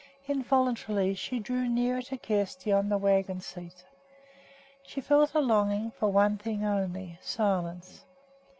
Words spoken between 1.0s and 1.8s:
she drew